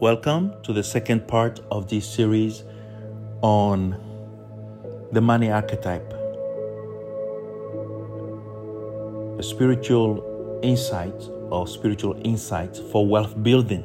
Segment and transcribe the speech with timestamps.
[0.00, 2.64] Welcome to the second part of this series
[3.42, 4.00] on
[5.12, 6.10] the money archetype.
[9.38, 11.12] A spiritual insight
[11.50, 13.84] or spiritual insights for wealth building.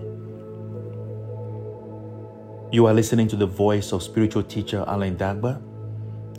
[2.71, 5.61] You are listening to the voice of spiritual teacher Alain Dagba,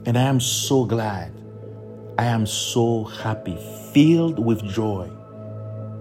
[0.07, 1.33] and I am so glad,
[2.17, 3.59] I am so happy,
[3.93, 5.11] filled with joy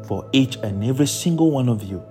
[0.07, 2.01] for each and every single one of you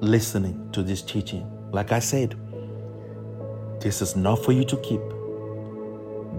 [0.00, 1.46] listening to this teaching.
[1.72, 2.36] Like I said,
[3.80, 5.00] this is not for you to keep,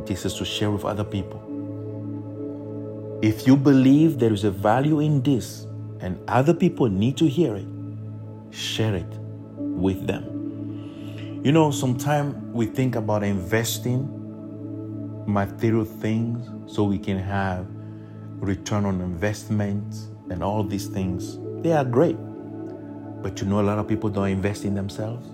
[0.06, 1.46] this is to share with other people.
[3.22, 5.68] If you believe there is a value in this
[6.00, 7.68] and other people need to hear it,
[8.52, 9.12] share it
[9.58, 11.42] with them.
[11.44, 14.16] You know, sometimes we think about investing
[15.28, 17.68] material things so we can have
[18.40, 19.96] return on investment
[20.30, 21.38] and all these things.
[21.62, 22.18] They are great.
[23.22, 25.28] But you know, a lot of people don't invest in themselves.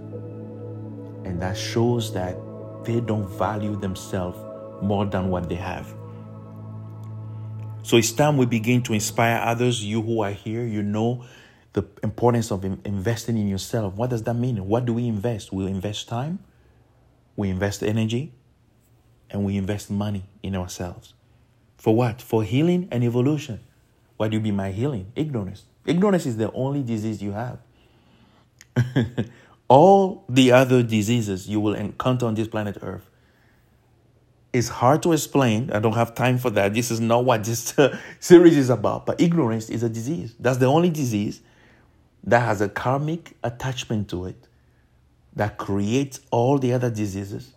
[1.26, 2.38] And that shows that
[2.84, 4.38] they don't value themselves
[4.82, 5.94] more than what they have.
[7.84, 9.84] So it's time we begin to inspire others.
[9.84, 11.26] You who are here, you know
[11.74, 13.96] the importance of investing in yourself.
[13.96, 14.66] What does that mean?
[14.68, 15.52] What do we invest?
[15.52, 16.40] We invest time,
[17.36, 18.32] we invest energy,
[19.30, 21.14] and we invest money in ourselves.
[21.78, 22.22] For what?
[22.22, 23.60] For healing and evolution.
[24.18, 25.12] What do you mean by healing?
[25.16, 25.66] Ignorance.
[25.86, 27.60] Ignorance is the only disease you have.
[29.68, 33.10] All the other diseases you will encounter on this planet Earth
[34.54, 35.70] is hard to explain.
[35.72, 36.74] I don't have time for that.
[36.74, 39.06] This is not what this uh, series is about.
[39.06, 40.34] But ignorance is a disease.
[40.40, 41.42] That's the only disease
[42.24, 44.48] that has a karmic attachment to it
[45.36, 47.52] that creates all the other diseases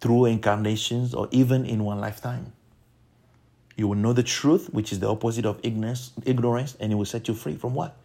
[0.00, 2.52] through incarnations or even in one lifetime.
[3.76, 7.04] You will know the truth, which is the opposite of ignorance, ignorance and it will
[7.04, 7.96] set you free from what?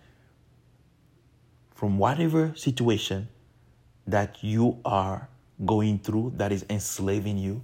[1.84, 3.28] From whatever situation
[4.08, 5.28] that you are
[5.66, 7.62] going through that is enslaving you,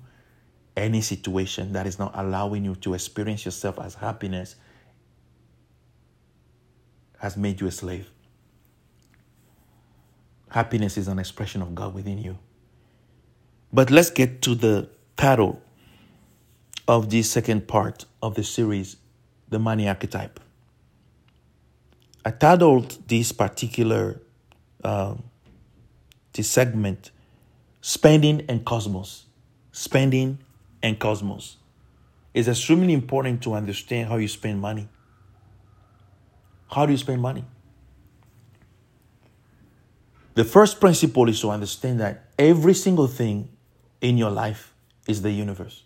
[0.75, 4.57] any situation that is not allowing you to experience yourself as happiness
[7.19, 8.09] has made you a slave.
[10.49, 12.37] Happiness is an expression of God within you.
[13.71, 15.61] But let's get to the title
[16.89, 18.97] of this second part of the series,
[19.47, 20.41] The Money Archetype.
[22.25, 24.21] I titled this particular
[24.83, 25.23] um,
[26.33, 27.11] this segment
[27.81, 29.25] "Spending and Cosmos."
[29.71, 30.39] Spending
[30.81, 31.57] and cosmos.
[32.33, 34.87] It's extremely important to understand how you spend money.
[36.69, 37.43] How do you spend money?
[40.35, 43.49] The first principle is to understand that every single thing
[43.99, 44.73] in your life
[45.07, 45.83] is the universe.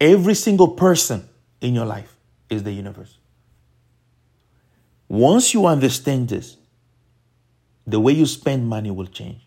[0.00, 1.28] Every single person
[1.60, 2.16] in your life
[2.50, 3.18] is the universe.
[5.08, 6.56] Once you understand this,
[7.86, 9.46] the way you spend money will change.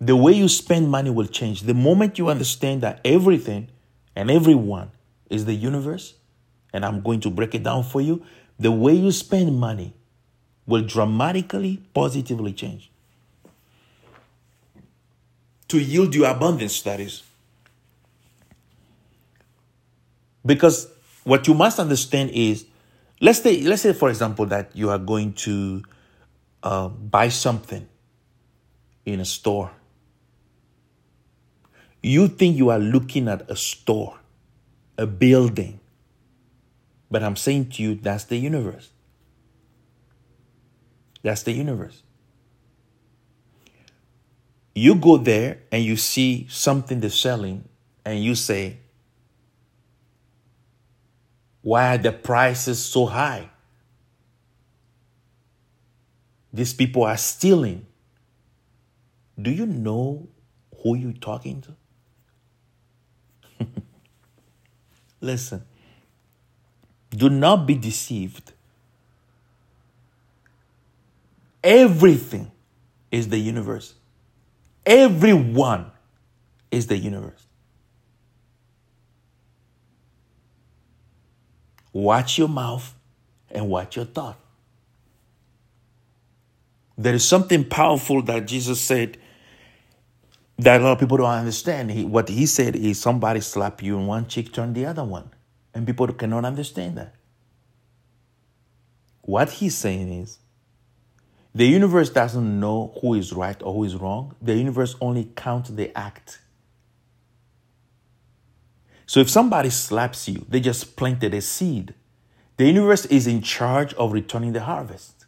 [0.00, 1.62] The way you spend money will change.
[1.62, 3.68] The moment you understand that everything
[4.14, 4.90] and everyone
[5.28, 6.14] is the universe,
[6.72, 8.24] and I'm going to break it down for you,
[8.58, 9.94] the way you spend money
[10.66, 12.90] will dramatically, positively change.
[15.68, 17.22] To yield you abundance, that is.
[20.44, 20.88] Because
[21.26, 22.66] what you must understand is
[23.20, 25.82] let's say let's say for example that you are going to
[26.62, 27.88] uh, buy something
[29.04, 29.72] in a store.
[32.00, 34.20] You think you are looking at a store
[34.96, 35.78] a building
[37.10, 38.90] but i'm saying to you that's the universe.
[41.22, 42.04] That's the universe.
[44.76, 47.68] You go there and you see something they're selling
[48.04, 48.78] and you say
[51.66, 53.50] why are the prices so high?
[56.52, 57.86] These people are stealing.
[59.36, 60.28] Do you know
[60.80, 61.64] who you're talking
[63.58, 63.66] to?
[65.20, 65.64] Listen,
[67.10, 68.52] do not be deceived.
[71.64, 72.52] Everything
[73.10, 73.94] is the universe.
[74.86, 75.90] Everyone
[76.70, 77.45] is the universe.
[81.96, 82.94] Watch your mouth
[83.50, 84.38] and watch your thought.
[86.98, 89.16] There is something powerful that Jesus said
[90.58, 91.90] that a lot of people don't understand.
[91.90, 95.30] He, what he said is somebody slap you in one cheek, turn the other one.
[95.72, 97.14] And people cannot understand that.
[99.22, 100.38] What he's saying is
[101.54, 104.36] the universe doesn't know who is right or who is wrong.
[104.42, 106.40] The universe only counts the act.
[109.06, 111.94] So if somebody slaps you, they just planted a seed.
[112.56, 115.26] The universe is in charge of returning the harvest.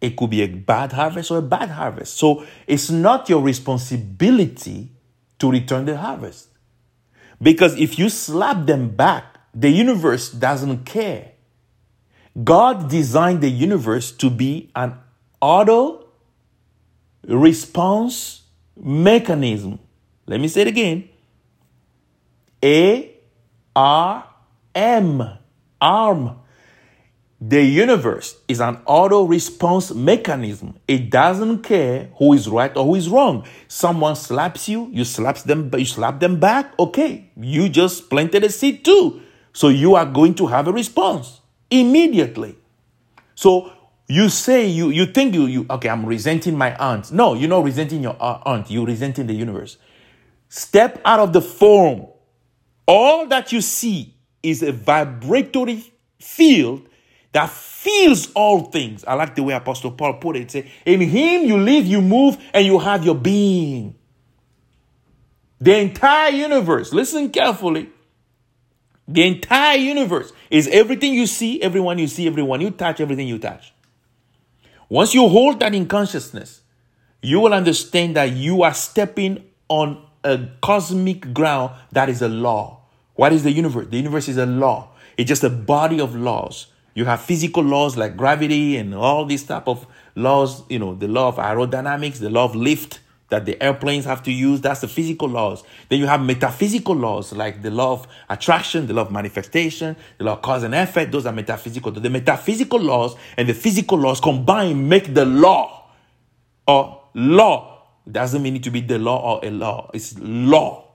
[0.00, 2.16] It could be a bad harvest or a bad harvest.
[2.16, 4.90] So it's not your responsibility
[5.38, 6.48] to return the harvest.
[7.42, 9.24] Because if you slap them back,
[9.54, 11.32] the universe doesn't care.
[12.44, 14.94] God designed the universe to be an
[15.40, 16.06] auto
[17.26, 18.42] response
[18.76, 19.78] mechanism.
[20.26, 21.09] Let me say it again.
[22.64, 23.16] A
[23.74, 24.24] R
[24.74, 25.22] M.
[25.80, 26.36] Arm.
[27.40, 30.78] The universe is an auto response mechanism.
[30.86, 33.46] It doesn't care who is right or who is wrong.
[33.66, 36.78] Someone slaps you, you slaps them, you slap them back.
[36.78, 39.22] Okay, you just planted a seed too.
[39.54, 41.40] So you are going to have a response
[41.70, 42.56] immediately.
[43.34, 43.72] So
[44.06, 47.10] you say you you think you you okay, I'm resenting my aunt.
[47.10, 48.70] No, you're not resenting your uh, aunt.
[48.70, 49.78] You're resenting the universe.
[50.50, 52.06] Step out of the form.
[52.92, 55.84] All that you see is a vibratory
[56.18, 56.88] field
[57.30, 59.04] that feels all things.
[59.04, 60.50] I like the way Apostle Paul put it.
[60.50, 63.94] Say, in him you live, you move, and you have your being.
[65.60, 67.90] The entire universe, listen carefully.
[69.06, 73.38] The entire universe is everything you see, everyone you see, everyone you touch, everything you
[73.38, 73.72] touch.
[74.88, 76.62] Once you hold that in consciousness,
[77.22, 82.78] you will understand that you are stepping on a cosmic ground that is a law.
[83.20, 83.88] What is the universe?
[83.90, 84.92] The universe is a law.
[85.18, 86.68] It's just a body of laws.
[86.94, 91.06] You have physical laws like gravity and all these type of laws, you know, the
[91.06, 94.62] law of aerodynamics, the law of lift that the airplanes have to use.
[94.62, 95.64] That's the physical laws.
[95.90, 100.24] Then you have metaphysical laws like the law of attraction, the law of manifestation, the
[100.24, 101.12] law of cause and effect.
[101.12, 101.92] Those are metaphysical.
[101.92, 105.90] The metaphysical laws and the physical laws combined make the law
[106.66, 107.82] or law.
[108.10, 109.90] Doesn't mean it to be the law or a law.
[109.92, 110.89] It's law.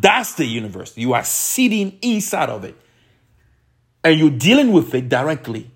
[0.00, 0.96] That's the universe.
[0.96, 2.76] You are sitting inside of it.
[4.04, 5.70] And you're dealing with it directly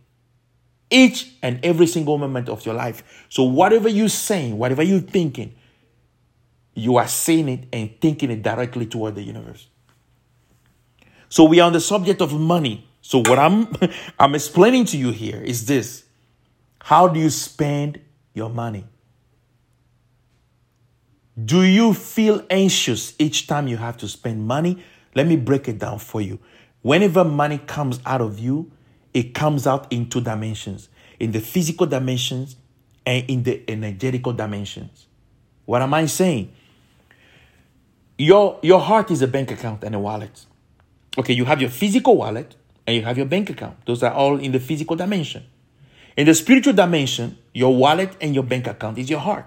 [0.91, 3.27] each and every single moment of your life.
[3.29, 5.55] So, whatever you're saying, whatever you're thinking,
[6.75, 9.69] you are saying it and thinking it directly toward the universe.
[11.29, 12.89] So, we are on the subject of money.
[13.03, 13.73] So, what I'm,
[14.19, 16.05] I'm explaining to you here is this
[16.81, 18.01] How do you spend
[18.35, 18.85] your money?
[21.43, 24.83] Do you feel anxious each time you have to spend money?
[25.15, 26.39] Let me break it down for you.
[26.83, 28.71] Whenever money comes out of you,
[29.13, 30.89] it comes out in two dimensions
[31.21, 32.57] in the physical dimensions
[33.07, 35.07] and in the energetical dimensions.
[35.67, 36.53] What am I saying?
[38.19, 40.47] Your, your heart is a bank account and a wallet.
[41.17, 42.57] Okay, you have your physical wallet
[42.87, 43.77] and you have your bank account.
[43.87, 45.45] Those are all in the physical dimension.
[46.17, 49.47] In the spiritual dimension, your wallet and your bank account is your heart.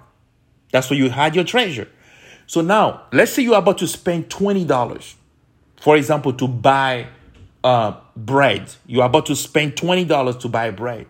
[0.73, 1.87] That's where you hide your treasure.
[2.47, 5.13] So now, let's say you're about to spend $20,
[5.79, 7.07] for example, to buy
[7.63, 8.73] uh, bread.
[8.87, 11.05] You're about to spend $20 to buy bread.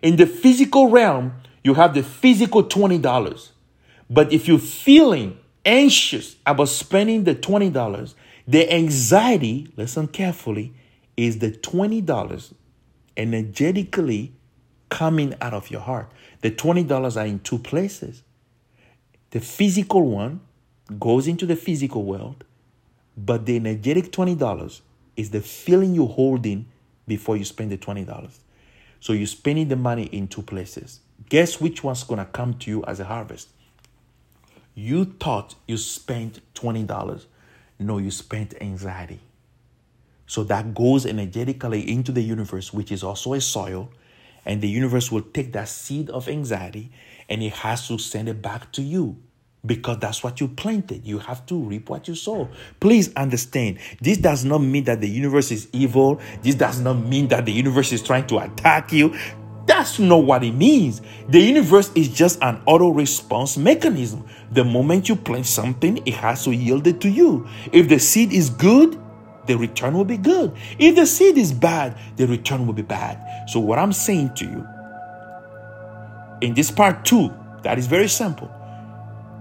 [0.00, 3.50] In the physical realm, you have the physical $20.
[4.08, 8.14] But if you're feeling anxious about spending the $20,
[8.48, 10.72] the anxiety, listen carefully,
[11.14, 12.54] is the $20
[13.18, 14.32] energetically
[14.88, 16.10] coming out of your heart.
[16.40, 18.23] The $20 are in two places.
[19.34, 20.42] The physical one
[21.00, 22.44] goes into the physical world,
[23.16, 24.80] but the energetic $20
[25.16, 26.66] is the feeling you're holding
[27.08, 28.38] before you spend the $20.
[29.00, 31.00] So you're spending the money in two places.
[31.30, 33.48] Guess which one's gonna come to you as a harvest?
[34.76, 37.26] You thought you spent $20.
[37.80, 39.18] No, you spent anxiety.
[40.28, 43.90] So that goes energetically into the universe, which is also a soil,
[44.46, 46.92] and the universe will take that seed of anxiety
[47.28, 49.16] and it has to send it back to you
[49.66, 51.06] because that's what you planted.
[51.06, 52.48] You have to reap what you sow.
[52.80, 56.20] Please understand, this does not mean that the universe is evil.
[56.42, 59.14] This does not mean that the universe is trying to attack you.
[59.66, 61.00] That's not what it means.
[61.28, 64.26] The universe is just an auto response mechanism.
[64.52, 67.48] The moment you plant something, it has to yield it to you.
[67.72, 69.00] If the seed is good,
[69.46, 70.54] the return will be good.
[70.78, 73.48] If the seed is bad, the return will be bad.
[73.48, 74.66] So, what I'm saying to you
[76.44, 77.32] in this part two,
[77.62, 78.50] that is very simple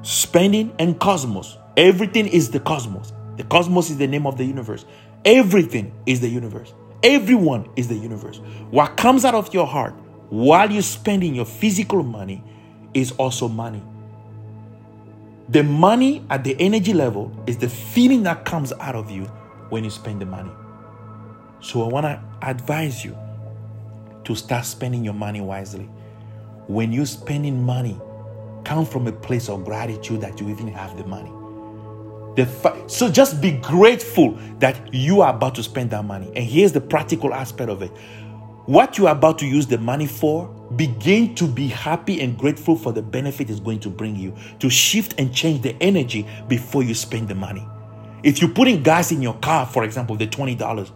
[0.04, 1.58] spending and cosmos.
[1.78, 3.14] Everything is the cosmos.
[3.38, 4.86] The cosmos is the name of the universe.
[5.26, 6.74] Everything is the universe.
[7.02, 8.38] Everyone is the universe.
[8.70, 9.94] What comes out of your heart
[10.30, 12.44] while you're spending your physical money
[12.94, 13.82] is also money.
[15.50, 19.26] The money at the energy level is the feeling that comes out of you
[19.70, 20.52] when you spend the money.
[21.60, 23.18] So I want to advise you
[24.26, 25.90] to start spending your money wisely.
[26.68, 28.00] When you're spending money,
[28.64, 31.32] come from a place of gratitude that you even have the money.
[32.36, 36.32] The fa- so just be grateful that you are about to spend that money.
[36.36, 37.92] And here's the practical aspect of it.
[38.66, 42.78] What you are about to use the money for, begin to be happy and grateful
[42.78, 44.34] for the benefit it's going to bring you.
[44.60, 47.68] To shift and change the energy before you spend the money.
[48.24, 50.92] If you're putting gas in your car, for example, the $20,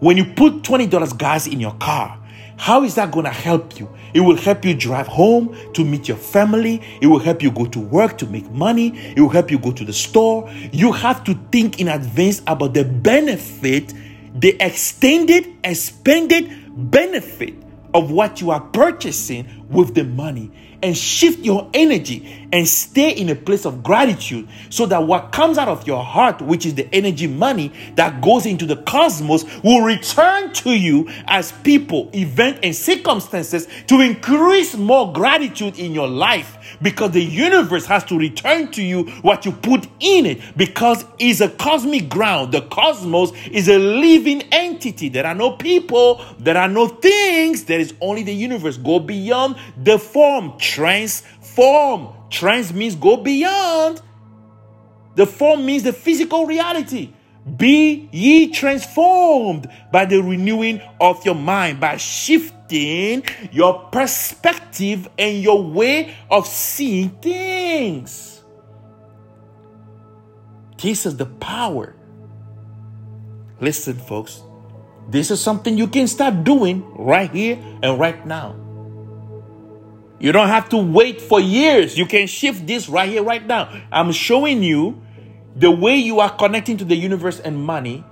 [0.00, 2.18] when you put $20 gas in your car,
[2.56, 3.88] how is that going to help you?
[4.14, 6.82] It will help you drive home to meet your family.
[7.00, 8.96] It will help you go to work to make money.
[9.12, 10.50] It will help you go to the store.
[10.72, 13.92] You have to think in advance about the benefit,
[14.34, 16.50] the extended, expanded
[16.90, 20.50] benefit of what you are purchasing with the money
[20.82, 25.58] and shift your energy and stay in a place of gratitude so that what comes
[25.58, 29.80] out of your heart, which is the energy money that goes into the cosmos, will
[29.82, 36.56] return to you as people, event, and circumstances to increase more gratitude in your life
[36.82, 41.40] because the universe has to return to you what you put in it because it's
[41.40, 42.52] a cosmic ground.
[42.52, 45.08] The cosmos is a living entity.
[45.08, 47.06] There are no people, there are no things,
[47.64, 48.76] there is only the universe.
[48.76, 52.08] Go beyond the form, transform.
[52.30, 54.02] Trans means go beyond.
[55.14, 57.12] The form means the physical reality.
[57.56, 63.22] Be ye transformed by the renewing of your mind, by shifting
[63.52, 68.42] your perspective and your way of seeing things.
[70.82, 71.94] This is the power.
[73.60, 74.42] Listen, folks,
[75.08, 78.56] this is something you can start doing right here and right now.
[80.18, 81.96] You don't have to wait for years.
[81.96, 83.82] You can shift this right here, right now.
[83.92, 85.00] I'm showing you
[85.54, 88.04] the way you are connecting to the universe and money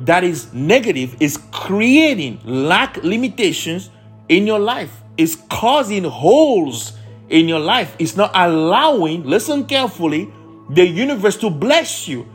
[0.00, 3.90] that is negative is creating lack limitations
[4.28, 6.94] in your life is causing holes
[7.28, 10.32] in your life it's not allowing listen carefully
[10.70, 12.26] the universe to bless you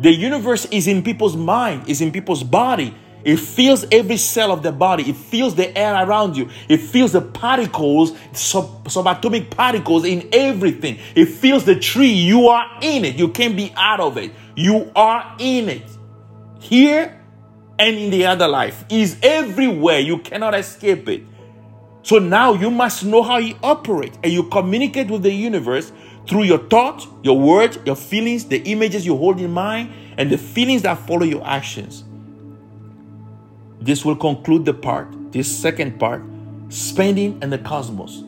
[0.00, 2.92] the universe is in people's mind is in people's body
[3.24, 5.08] it feels every cell of the body.
[5.08, 6.50] It feels the air around you.
[6.68, 10.98] It feels the particles, sub- subatomic particles in everything.
[11.14, 12.12] It feels the tree.
[12.12, 13.16] You are in it.
[13.16, 14.32] You can't be out of it.
[14.54, 15.90] You are in it.
[16.60, 17.18] Here
[17.78, 20.00] and in the other life is everywhere.
[20.00, 21.22] You cannot escape it.
[22.02, 25.90] So now you must know how you operate and you communicate with the universe
[26.28, 30.36] through your thoughts, your words, your feelings, the images you hold in mind, and the
[30.36, 32.04] feelings that follow your actions.
[33.84, 36.22] This will conclude the part, this second part,
[36.70, 38.24] spending and the cosmos.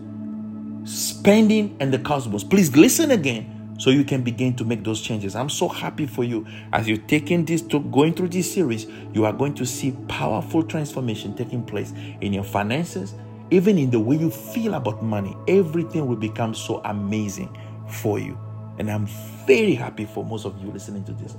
[0.85, 2.45] Spending and the cosmos.
[2.45, 5.35] Please listen again so you can begin to make those changes.
[5.35, 8.87] I'm so happy for you as you're taking this to going through this series.
[9.15, 13.15] You are going to see powerful transformation taking place in your finances,
[13.51, 15.35] even in the way you feel about money.
[15.49, 17.59] Everything will become so amazing
[17.89, 18.39] for you.
[18.79, 19.07] And I'm
[19.47, 21.35] very happy for most of you listening to this.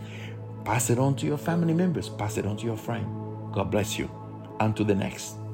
[0.66, 3.26] Pass it on to your family members, pass it on to your friend.
[3.58, 4.08] God bless you.
[4.60, 5.47] And to the next.